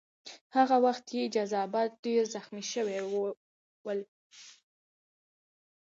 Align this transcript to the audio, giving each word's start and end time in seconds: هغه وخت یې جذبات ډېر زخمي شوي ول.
هغه 0.57 0.77
وخت 0.85 1.05
یې 1.17 1.25
جذبات 1.35 1.91
ډېر 2.05 2.23
زخمي 2.35 2.63
شوي 2.73 2.99
ول. 3.85 3.99